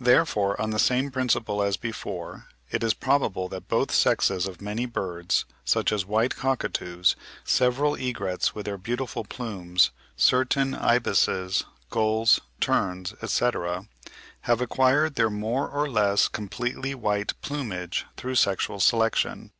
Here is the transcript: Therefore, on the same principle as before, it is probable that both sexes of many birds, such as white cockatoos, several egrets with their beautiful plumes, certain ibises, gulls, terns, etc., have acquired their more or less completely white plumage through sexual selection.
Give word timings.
Therefore, 0.00 0.58
on 0.58 0.70
the 0.70 0.78
same 0.78 1.10
principle 1.10 1.62
as 1.62 1.76
before, 1.76 2.46
it 2.70 2.82
is 2.82 2.94
probable 2.94 3.46
that 3.50 3.68
both 3.68 3.90
sexes 3.92 4.46
of 4.46 4.62
many 4.62 4.86
birds, 4.86 5.44
such 5.66 5.92
as 5.92 6.06
white 6.06 6.34
cockatoos, 6.34 7.14
several 7.44 7.94
egrets 7.94 8.54
with 8.54 8.64
their 8.64 8.78
beautiful 8.78 9.22
plumes, 9.22 9.90
certain 10.16 10.74
ibises, 10.74 11.66
gulls, 11.90 12.40
terns, 12.58 13.12
etc., 13.20 13.86
have 14.48 14.62
acquired 14.62 15.16
their 15.16 15.28
more 15.28 15.68
or 15.68 15.90
less 15.90 16.26
completely 16.26 16.94
white 16.94 17.38
plumage 17.42 18.06
through 18.16 18.36
sexual 18.36 18.80
selection. 18.80 19.50